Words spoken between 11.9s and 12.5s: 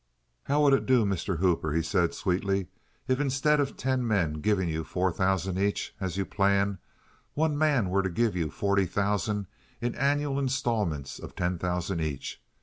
each?